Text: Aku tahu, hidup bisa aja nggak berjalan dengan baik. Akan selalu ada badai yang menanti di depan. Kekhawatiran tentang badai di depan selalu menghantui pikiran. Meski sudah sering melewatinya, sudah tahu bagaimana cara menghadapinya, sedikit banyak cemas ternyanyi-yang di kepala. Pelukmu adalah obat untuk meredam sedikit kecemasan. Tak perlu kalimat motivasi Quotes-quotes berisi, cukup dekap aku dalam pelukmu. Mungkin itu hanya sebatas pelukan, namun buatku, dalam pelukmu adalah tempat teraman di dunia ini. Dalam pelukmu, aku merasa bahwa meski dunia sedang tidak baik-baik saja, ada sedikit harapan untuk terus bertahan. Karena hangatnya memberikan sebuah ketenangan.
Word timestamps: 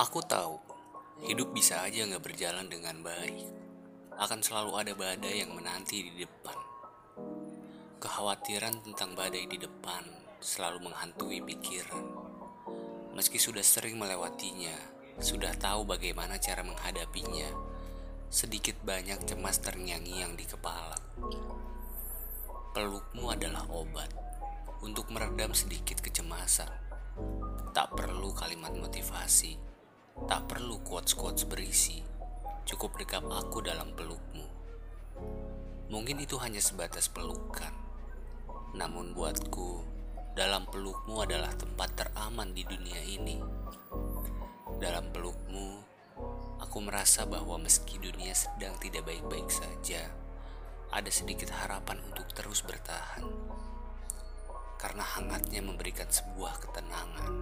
Aku 0.00 0.24
tahu, 0.24 0.56
hidup 1.28 1.52
bisa 1.52 1.84
aja 1.84 2.08
nggak 2.08 2.24
berjalan 2.24 2.72
dengan 2.72 3.04
baik. 3.04 3.44
Akan 4.16 4.40
selalu 4.40 4.80
ada 4.80 4.92
badai 4.96 5.44
yang 5.44 5.52
menanti 5.52 6.00
di 6.00 6.24
depan. 6.24 6.56
Kekhawatiran 8.00 8.80
tentang 8.80 9.12
badai 9.12 9.44
di 9.44 9.60
depan 9.60 10.00
selalu 10.40 10.88
menghantui 10.88 11.44
pikiran. 11.44 12.00
Meski 13.12 13.36
sudah 13.36 13.60
sering 13.60 14.00
melewatinya, 14.00 14.72
sudah 15.20 15.52
tahu 15.60 15.84
bagaimana 15.84 16.40
cara 16.40 16.64
menghadapinya, 16.64 17.52
sedikit 18.32 18.80
banyak 18.80 19.20
cemas 19.28 19.60
ternyanyi-yang 19.60 20.32
di 20.32 20.48
kepala. 20.48 20.96
Pelukmu 22.72 23.28
adalah 23.28 23.68
obat 23.68 24.08
untuk 24.80 25.12
meredam 25.12 25.52
sedikit 25.52 26.00
kecemasan. 26.00 26.72
Tak 27.76 27.92
perlu 27.92 28.32
kalimat 28.32 28.72
motivasi 28.72 29.69
Quotes-quotes 30.86 31.48
berisi, 31.48 32.00
cukup 32.68 33.00
dekap 33.00 33.24
aku 33.26 33.64
dalam 33.64 33.92
pelukmu. 33.96 34.46
Mungkin 35.90 36.22
itu 36.22 36.38
hanya 36.38 36.62
sebatas 36.62 37.10
pelukan, 37.10 37.74
namun 38.78 39.10
buatku, 39.10 39.82
dalam 40.38 40.62
pelukmu 40.70 41.26
adalah 41.26 41.50
tempat 41.58 41.90
teraman 41.98 42.54
di 42.54 42.62
dunia 42.62 43.02
ini. 43.02 43.42
Dalam 44.78 45.10
pelukmu, 45.10 45.82
aku 46.62 46.78
merasa 46.78 47.26
bahwa 47.26 47.58
meski 47.58 47.98
dunia 47.98 48.30
sedang 48.30 48.78
tidak 48.78 49.10
baik-baik 49.10 49.50
saja, 49.50 50.06
ada 50.94 51.10
sedikit 51.10 51.50
harapan 51.50 51.98
untuk 52.06 52.30
terus 52.30 52.62
bertahan. 52.62 53.26
Karena 54.78 55.02
hangatnya 55.04 55.60
memberikan 55.60 56.08
sebuah 56.08 56.62
ketenangan. 56.62 57.32